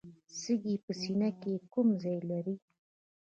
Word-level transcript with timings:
سږي 0.39 0.75
په 0.85 0.91
سینه 1.01 1.29
کې 1.41 1.53
کوم 1.73 1.87
ځای 2.01 2.19
لري 2.29 2.55